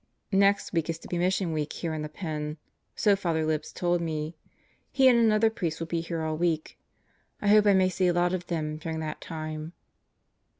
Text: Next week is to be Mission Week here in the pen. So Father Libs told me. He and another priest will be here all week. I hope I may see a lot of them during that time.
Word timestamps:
Next 0.33 0.73
week 0.73 0.89
is 0.89 0.97
to 0.97 1.07
be 1.07 1.19
Mission 1.19 1.53
Week 1.53 1.71
here 1.73 1.93
in 1.93 2.01
the 2.01 2.09
pen. 2.09 2.57
So 2.95 3.15
Father 3.15 3.45
Libs 3.45 3.71
told 3.71 4.01
me. 4.01 4.35
He 4.91 5.07
and 5.07 5.19
another 5.19 5.51
priest 5.51 5.79
will 5.79 5.85
be 5.85 6.01
here 6.01 6.23
all 6.23 6.35
week. 6.35 6.79
I 7.39 7.49
hope 7.49 7.67
I 7.67 7.75
may 7.75 7.87
see 7.89 8.07
a 8.07 8.13
lot 8.13 8.33
of 8.33 8.47
them 8.47 8.77
during 8.77 8.99
that 9.01 9.21
time. 9.21 9.73